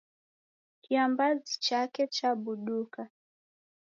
Kiambazi 0.83 1.57
chake 1.65 2.03
chabuduka. 2.15 3.03